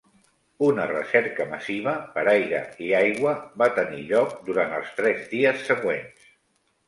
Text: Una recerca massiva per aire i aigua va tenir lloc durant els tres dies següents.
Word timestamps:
Una 0.67 0.85
recerca 0.91 1.45
massiva 1.51 1.93
per 2.15 2.23
aire 2.31 2.61
i 2.87 2.89
aigua 3.01 3.33
va 3.63 3.67
tenir 3.79 4.01
lloc 4.13 4.33
durant 4.47 4.75
els 4.79 4.95
tres 5.01 5.31
dies 5.35 5.63
següents. 5.69 6.27